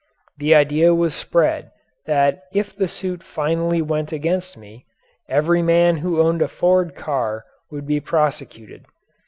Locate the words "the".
0.39-0.55, 2.75-2.87